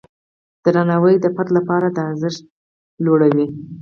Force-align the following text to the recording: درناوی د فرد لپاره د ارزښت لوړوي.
درناوی 0.63 1.15
د 1.21 1.25
فرد 1.35 1.49
لپاره 1.57 1.87
د 1.91 1.97
ارزښت 2.09 2.43
لوړوي. 3.05 3.47